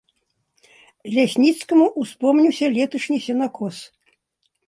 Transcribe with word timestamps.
Лясніцкаму 1.17 1.85
ўспомніўся 2.03 2.65
леташні 2.77 3.17
сенакос. 3.29 3.77